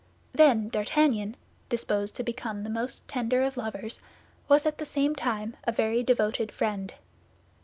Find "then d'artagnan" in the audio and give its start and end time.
0.33-1.37